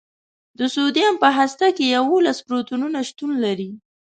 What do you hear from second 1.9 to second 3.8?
یوولس پروتونونه شتون لري.